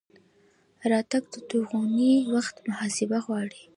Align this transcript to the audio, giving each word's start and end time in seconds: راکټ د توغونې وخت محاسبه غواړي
راکټ 0.91 1.23
د 1.33 1.35
توغونې 1.49 2.13
وخت 2.33 2.55
محاسبه 2.69 3.17
غواړي 3.25 3.61